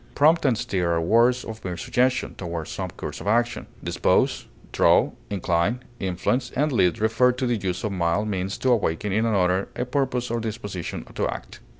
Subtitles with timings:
[0.15, 5.11] Prompt and stir are words of mere suggestion toward some course of action; dispose, draw,
[5.29, 9.67] incline, influence, and lead refer to the use of mild means to awaken in another
[9.75, 11.59] a purpose or disposition to act.